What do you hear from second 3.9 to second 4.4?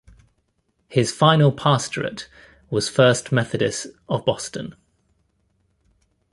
of